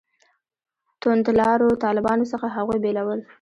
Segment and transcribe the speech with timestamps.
[1.01, 3.19] توندلارو طالبانو څخه هغوی بېلول.